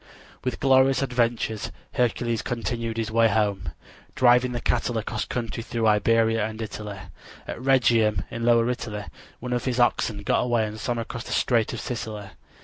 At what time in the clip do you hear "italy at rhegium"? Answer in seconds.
6.59-8.23